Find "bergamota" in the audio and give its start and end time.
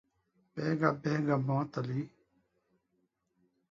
1.03-1.77